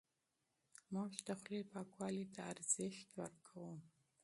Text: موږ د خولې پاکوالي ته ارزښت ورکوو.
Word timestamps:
موږ 0.93 1.11
د 1.27 1.29
خولې 1.39 1.61
پاکوالي 1.71 2.25
ته 2.33 2.41
ارزښت 2.51 3.07
ورکوو. 3.19 3.75